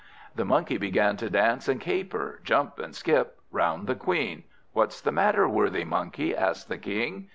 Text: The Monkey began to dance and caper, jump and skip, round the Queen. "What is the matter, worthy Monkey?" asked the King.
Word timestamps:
The 0.33 0.45
Monkey 0.45 0.79
began 0.79 1.15
to 1.17 1.29
dance 1.29 1.67
and 1.67 1.79
caper, 1.79 2.39
jump 2.43 2.79
and 2.79 2.95
skip, 2.95 3.39
round 3.51 3.85
the 3.85 3.93
Queen. 3.93 4.45
"What 4.73 4.89
is 4.89 4.99
the 5.01 5.11
matter, 5.11 5.47
worthy 5.47 5.83
Monkey?" 5.83 6.35
asked 6.35 6.69
the 6.69 6.79
King. 6.79 7.29